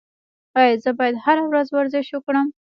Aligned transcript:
ایا 0.59 0.75
زه 0.83 0.89
باید 0.99 1.15
هره 1.25 1.43
ورځ 1.49 1.67
ورزش 1.71 2.07
وکړم؟ 2.11 2.47